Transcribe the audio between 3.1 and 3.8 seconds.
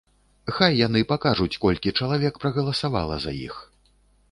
за іх.